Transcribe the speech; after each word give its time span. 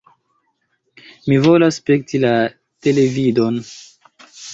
"Mi 1.25 1.35
volas 1.47 1.77
spekti 1.81 2.21
la 2.23 2.31
televidon!" 2.87 3.61